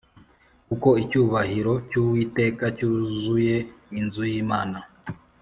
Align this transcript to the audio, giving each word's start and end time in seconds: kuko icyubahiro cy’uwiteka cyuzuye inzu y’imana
kuko 0.67 0.89
icyubahiro 1.03 1.73
cy’uwiteka 1.89 2.65
cyuzuye 2.77 3.55
inzu 3.99 4.23
y’imana 4.31 4.79